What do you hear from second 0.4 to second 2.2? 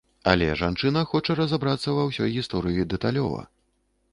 жанчына хоча разабрацца ва